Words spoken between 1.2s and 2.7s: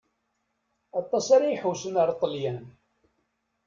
ara iḥewsen ar Ṭelyan.